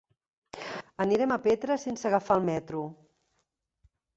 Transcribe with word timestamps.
Anirem 1.05 1.35
a 1.35 1.37
Petra 1.45 1.77
sense 1.83 2.09
agafar 2.11 2.39
el 2.41 2.45
metro. 2.51 2.83